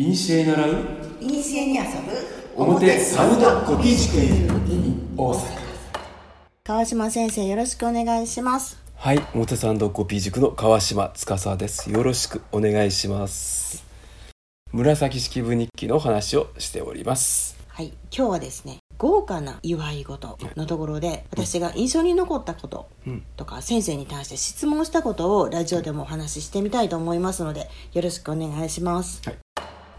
[0.00, 0.86] いにしえ習う
[1.20, 1.92] いにしえに遊ぶ
[2.56, 5.58] 表サウダコピー塾大阪
[6.64, 8.82] 川島先生よろしくお願いします。
[8.94, 11.90] はい表サウンドコピー塾の川島司です。
[11.90, 13.84] よろしくお願いします。
[14.72, 17.58] 紫式部日記の話をしております。
[17.68, 23.22] はい今日はですね豪華な祝い事のところで私が印象に残ったことうん。
[23.36, 29.20] とか先生に対して質問したことをラジオでもお話ししてみたいと思いますのでよろしくお願いします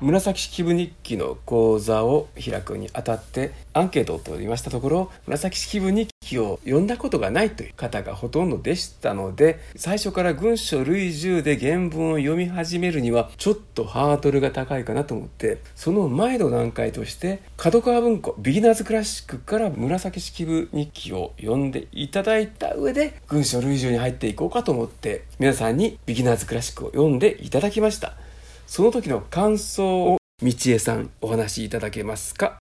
[0.02, 28.14] 紫式部日記の講座を開くにあたってアンケートを取りましたところ紫式部日記を読んだことがないという方がほとんどでしたので最初から文書類従で原文を読み始めるにはちょっとハードルが高いかなと思ってその前の段階として角川文庫ビギナーズクラシックから紫式部日記を読んでいただいた上で文書類従に入っていこうかと思って皆さんにビギナーズクラシックを読んでいただきました。
[28.74, 32.58] その時の感想を道恵さんお話しいただけますか？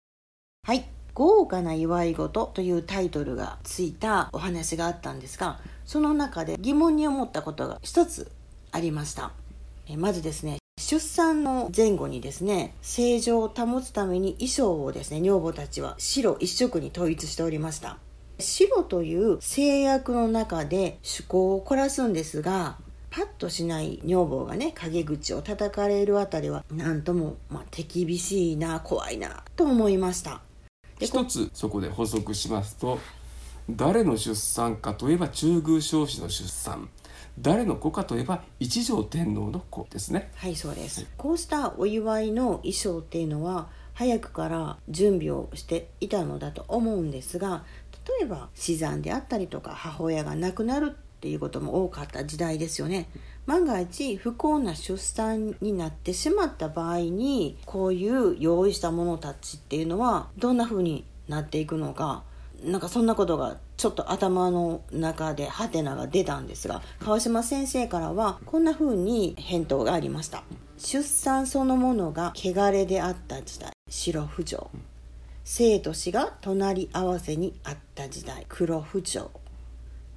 [0.67, 0.84] はい。
[1.14, 8.28] 豪華な祝い事というタイトルがついたお話があったんですがその中で疑問に思ったことが一つ
[8.72, 9.30] ありました。
[9.86, 17.98] えまずですね出産の前後にですね正常を保つために衣装をですね女房たちは白一色に統一しておりました。
[18.41, 22.78] 白という制約の中で趣向を凝らすんですが
[23.11, 30.41] パッとしない女房がね陰口を叩かれるあたりはなんとも、まあ、手厳しいな怖いなと思いました。
[30.98, 32.98] で一つそこで補足しますと
[33.69, 36.89] 誰の出産かといえば中宮彰子の出産。
[37.39, 40.30] 誰の子かといえば一条天皇の子ですね。
[40.34, 41.06] はいそうです。
[41.17, 47.64] こうしたお祝いの衣装っていうのは早くから準備をしていたのだと思うんですが
[48.19, 53.07] 例えば死産であったりとか母親が亡くなるっていうことも多かった時代ですよね。
[53.45, 62.23] 万が一不幸な出産になってしまった場合にこういう用意したものたちっていうのはどんな風になっていくのか
[62.64, 70.42] なんかそんなことがちょっと頭の中でハテナが出たんですが川島先生からはこんな風に返答がありました。
[70.79, 74.70] 出産そのものが汚れであった時代白不条
[75.45, 79.30] 生と死が隣り合わせにあった時代黒不条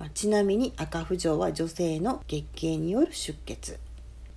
[0.04, 3.80] まあちなみに赤不条は女性の月経による出血。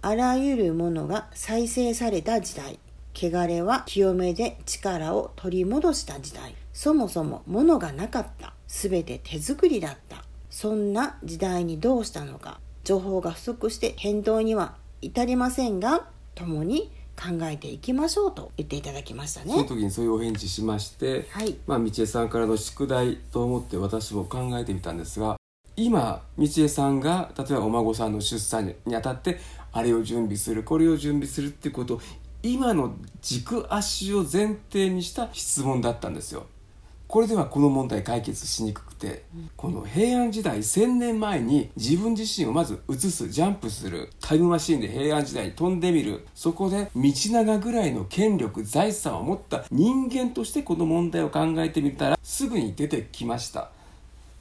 [0.00, 2.78] あらゆるものが再生された時代。
[3.12, 6.55] 汚れは清めで力を取り戻した時代。
[6.72, 8.53] そもそも物がなかった。
[8.69, 10.22] 全て手作りだった。
[10.50, 12.60] そんな時代にどうしたのか。
[12.84, 16.06] 情報が不足して返答には至りませんが
[16.37, 21.56] 共に考えていきましょうと言っていただきましたそのね時にそういうお返事しまして、はい。
[21.66, 25.35] まあ、道恵さんからの宿題と思って私も考えてみたんですが
[25.76, 29.38] 今道恵さんが例えばお孫さんの出産にあたって
[29.72, 32.00] あれを準備するこれを準備するっていうことを
[32.42, 36.47] 今の軸足を前提にした質問だったんですよ。
[37.09, 39.25] これではこの問題解決しにくくて、
[39.56, 53.70] この平安時代1000年前に自分自身をまず移すジャンプするタイムマシーンで平安時代に飛んでみるそこで道長ぐらいの権力財産を持った人間としてこの問題を考えてみたらすぐに出てきました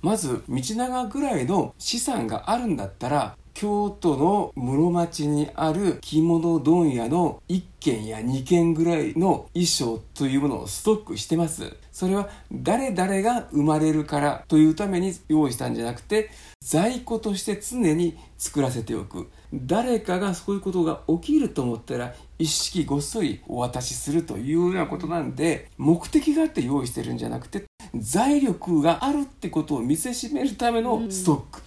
[0.06, 11.76] まず道長ぐらいの資産があるんだったら京都の室町にある着物問屋の1軒や2軒ぐらいの衣装というものをストックしてます。
[11.92, 16.30] それは誰々が生まれるからというために用意したんじゃなくて
[16.60, 19.32] 在庫として常に作らせておく。
[19.54, 27.64] 誰かがそういうことが起きると思ったら一式ごっそりお渡しするというようなことなんで目的があって用意してるんじゃなくて
[28.02, 31.62] 財力があるってことを見せしめるためのストック、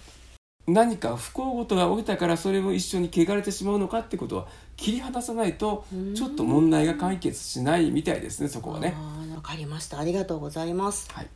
[0.73, 4.47] 何か不幸事が起きたからそれを一緒に汚れてしまうのかってことは
[4.77, 5.85] 切り離さないと
[6.15, 8.95] ちょっと問題が解決しないみたいですねそこはね。
[9.35, 9.99] わかりました。
[9.99, 11.09] ありがとうございます。
[11.11, 11.27] はい、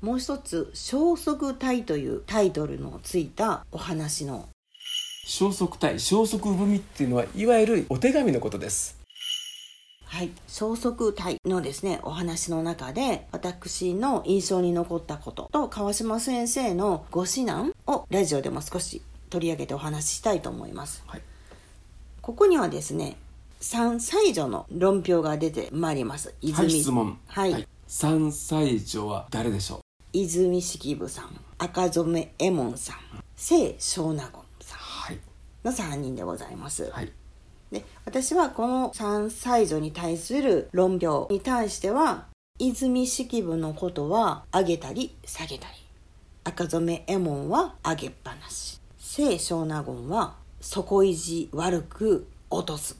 [0.00, 4.48] もう一つ消息隊というタイトルのついたお話の。
[5.24, 8.97] 消息隊消息踏みっていうのはいわゆるお手紙のことです。
[10.10, 21.04] はい、消息隊のですねお話の中で私の印象に残ったことと川島先生のご指南をラジオでも少し取り上げてお話ししたいと思います。
[21.06, 21.22] はい、
[22.22, 23.16] ここにはですね
[23.60, 26.34] 3歳女の論評が出てまいります。
[26.52, 27.18] はい、質問。
[27.26, 27.68] はい。
[27.86, 29.80] 三歳女は誰でしょう？
[30.12, 32.96] 泉式部さん赤染右衛門さん
[33.36, 35.18] 清少納言さんはい、
[35.64, 37.12] の3人でございます、はい、
[37.72, 42.26] で私はこの3歳女に対する論評に対しては
[42.58, 45.74] 泉式部のことは上げたり下げたり。
[46.44, 48.80] 赤染右衛門は上げっぱなし。
[48.98, 52.96] 清少納言は底意地悪く落とす。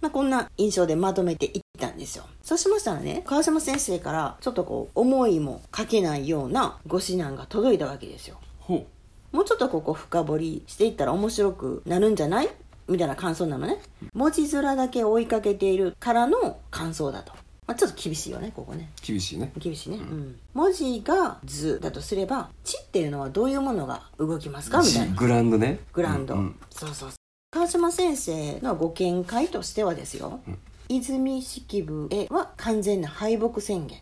[0.00, 2.24] まあ、こんな印象でまとめていったんですよ。
[2.42, 8.38] そうしましたらね川島先生からちょっとこう思いもかけないようなご指南が届いたわけですよ。
[8.58, 8.84] ほ
[9.30, 12.48] もうちょっとここ深掘りしていったら面白くなるんじゃない？
[12.88, 13.78] みたいな感想なのね。
[14.14, 17.32] 文字面だけ追いかけているからの感想だと、
[17.66, 18.90] まあ、ちょっと厳しいよねここね。
[19.02, 19.52] う厳しいね。
[19.58, 20.38] 厳しいね、うん。
[20.54, 24.82] 文字が図だとすれば「地」っていうのはどういうものが動きますか？
[24.82, 25.14] みたいな。
[25.14, 25.80] グランドね。
[25.92, 26.56] グランド、うんうん。
[26.70, 27.18] そうそうそう。
[27.54, 30.40] 川島先生のご見解としてはですよ、
[30.88, 34.00] 泉式部へは完全な敗北宣言、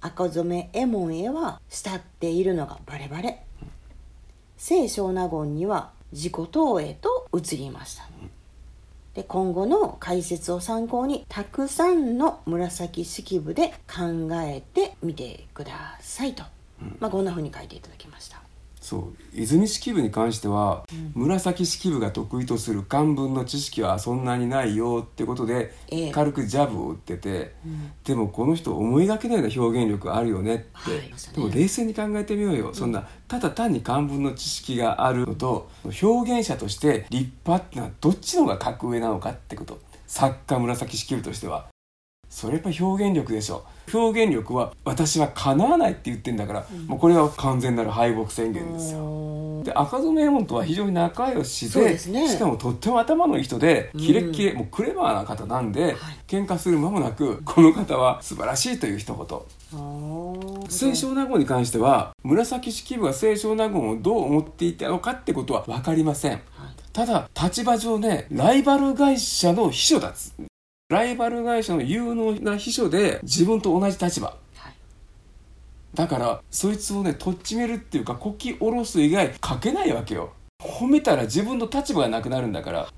[0.00, 3.44] 赤染右衛門へは慕っているのがバレバレ、
[4.56, 8.04] 清少納言には自己投影と移りました、
[9.14, 16.44] で今後の解説を参考にたくさんの紫式部で考えてみてくださいと、
[16.98, 18.41] まあ、こんなふうに書いていただきました
[18.82, 19.16] そう。
[19.32, 20.84] 泉式部に関しては、
[21.14, 26.10] 紫式部が得意とする漢文の知識はそんなにないよってことで、ええ。
[26.10, 27.54] 軽くジャブを打ってて、
[28.04, 35.70] でもこの人思いがけないような表現力あるよねって、はいでも冷静に考えてみようよ、そんなただ単に漢文の知識があるのと
[36.02, 39.80] 表現者として立派ってのはどっちの方が格上なのかってこと。
[40.12, 41.71] 作家紫式部としては
[42.32, 43.62] それやっぱ表現力でしょ。
[43.92, 49.62] 表現力は私はかなわないって言ってんだから、もうこれは完全なる敗北宣言ですよ。
[49.62, 52.28] で赤染右衛門とは非常に仲良しでね。
[52.28, 55.94] しかもとっても頭のいい人でキレッキレ、もうクレバーな方なんで、はい。
[56.26, 59.26] 喧嘩する間もなくこの方は素晴らしいという一言。
[60.70, 66.32] 清少納言に関しては紫式部が清少納言をどう思っていたのかってことは分かりません。
[66.32, 66.40] はい。
[66.94, 70.14] ただ立場上ねライバル会社の秘書だ
[70.92, 74.28] ライバル会社の有能な秘書で自分と同じ立場。
[74.28, 74.74] はい。
[75.94, 80.34] だからそいつをねとっちめるっていうかこき下ろす以外書けないわけよ。
[80.62, 82.88] 褒めたら自分の立場がなくなるんだから。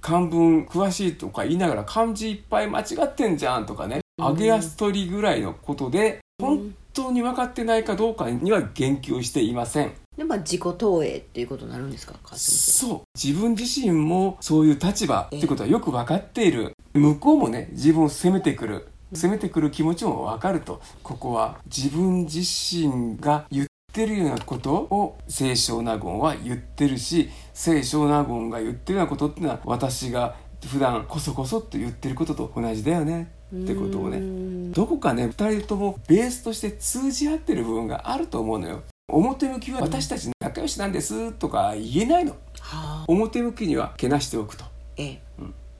[0.00, 12.12] 漢文詳しいとか言いながら漢字いっぱい間違ってんじゃんとかね揚げ足取りぐらいのことで本当に分かってないかどうかには言及していませんでまあ自己投影っていうことになるんですか？
[12.34, 13.00] そう。
[13.18, 16.74] 自分自身もそういう立場ってことはよく分かっている。
[16.92, 18.88] 向こうもね自分を責めてくる。
[19.14, 20.82] 責めてくる気持ちも分かると。
[21.02, 33.32] ここは自分自身が言ってるようなことを清少納言は言ってるし清少納言が言ってるようなことっていうのは私が普段こそこそと言ってることと同じだよね。
[33.54, 34.18] ってことをね。
[34.18, 34.72] ん。
[34.72, 38.82] どこかね2人ともベースとして通じ合ってる部分があると思うのよ
[39.12, 42.32] 表向きは私たち仲良しなんですとか言えないの。
[42.32, 43.04] はあ。
[43.08, 44.64] 表向きにはけなしておくと。
[44.96, 45.20] ええ。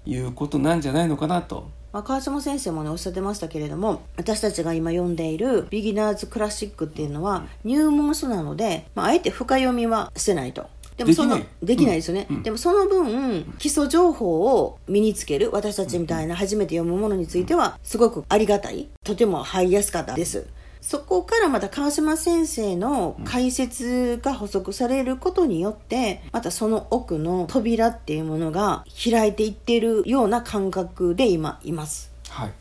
[0.07, 1.69] いうことなんじゃないのかなと。
[1.93, 10.69] まあ、川島先生もねおっしゃってましたけれども私たちが今読んでいるビギナーズクラシックっていうのは入門書なので、まあ、あえて深読みはしてないと。
[10.97, 11.67] でもそのできない。
[11.67, 12.37] できないですよね、うん。
[12.37, 12.43] うん。
[12.43, 18.89] でもその分基礎情報を身につける私たちみたいな初めて読むものについてはすごくありがたい。
[19.03, 20.47] とても入りやすかったです
[20.81, 32.11] そこからまた川島先生の解説が補足されることによってまたその奥の扉っていうものが開いていっているような感覚で今います。
[32.29, 32.53] はい。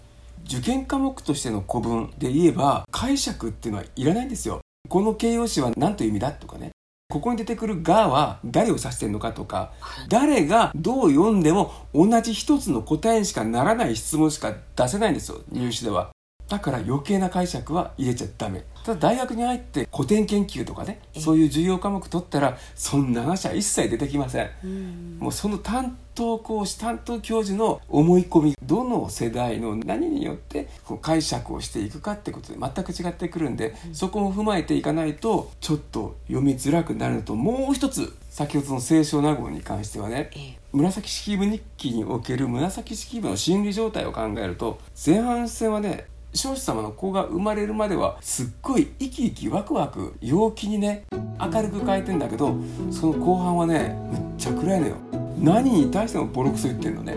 [0.46, 4.62] 受験科目としての古文で言えば解釈っていうのはいらないんですよ。
[4.88, 6.72] この形容詞は何という意味だとかね。
[7.12, 9.72] ここに出てくる「が」は誰を指してるのかとか
[10.10, 16.12] 誰がどう読んでも同じ一つの答えにしかならない質問しか出せないんですよ入試では
[16.50, 18.64] だから余計な解釈は入れちゃダメ。
[18.84, 25.18] ただ大学に入って古典研究とかねそういう授業科目取ったらそんな話は一切出てきません。
[25.20, 40.60] もうその担当講師担当教授の思い込みどの世代の何によってこう解釈をしていくかってことで全く違ってくるんで、そこも踏まえていかないとちょっと読みづらくなるのともう一つ先ほどの清少納言に関してはねええ。
[40.72, 51.06] 紫式部日記における紫式部の心理状態を考えると前半戦はね彰子様の子が生まれるまではすっごい生き生きワクワク陽気にね
[51.40, 52.56] 明るく書いてんだけど
[52.92, 54.96] その後半はねむっちゃ暗いのよ。
[55.38, 57.14] 何に対してもボロクソ言ってんのね。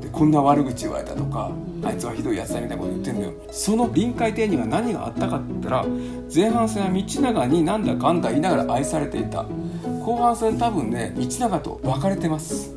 [0.00, 1.50] でこんな悪口言われたとか
[1.84, 3.32] あいつはひどいやつだみたいなこと言ってんのよ。
[3.50, 5.86] その臨海亭には何があったかって言ったら
[6.34, 9.44] 前半戦は道長になんだかんだ言いながら愛されていた。
[10.04, 12.74] 後半戦多分ね道長と別れてます。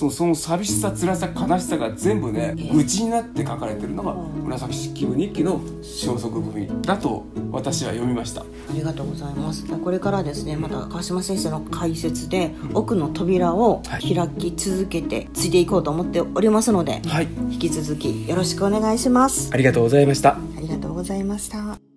[0.00, 8.40] そのその寂しさ辛さ悲しさが全部ね愚痴になって書かれてるのが紫式部日記の消息文だと私は読みました。
[8.40, 9.66] ありがとうございます。
[9.66, 17.28] これからですねまた川島先生の解説で奥の扉を開き続けてついていこうと思っておりますので、はい。
[17.50, 19.50] 引き続きよろしくお願いします。
[19.52, 20.30] ありがとうございました。
[20.30, 21.89] ありがとうございました